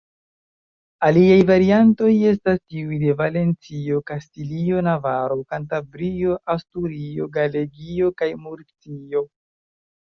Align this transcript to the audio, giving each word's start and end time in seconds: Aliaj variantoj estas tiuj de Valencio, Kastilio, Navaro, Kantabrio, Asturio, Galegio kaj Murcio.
Aliaj 1.09 1.35
variantoj 1.49 2.09
estas 2.29 2.57
tiuj 2.63 2.97
de 3.03 3.13
Valencio, 3.21 4.01
Kastilio, 4.13 4.83
Navaro, 4.91 5.41
Kantabrio, 5.53 6.43
Asturio, 6.57 7.31
Galegio 7.39 8.15
kaj 8.23 8.33
Murcio. 8.49 9.27